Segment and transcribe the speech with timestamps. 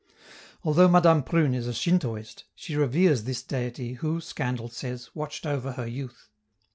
[0.63, 5.73] (Although Madame Prune is a Shintoist, she reveres this deity, who, scandal says, watched over
[5.73, 6.27] her youth.)